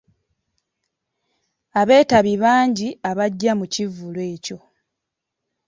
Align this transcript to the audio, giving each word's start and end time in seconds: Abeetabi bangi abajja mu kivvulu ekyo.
Abeetabi 1.81 2.33
bangi 2.43 2.87
abajja 3.09 3.51
mu 3.59 3.65
kivvulu 3.73 4.19
ekyo. 4.33 4.57